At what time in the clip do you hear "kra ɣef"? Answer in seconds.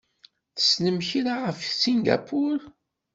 1.07-1.59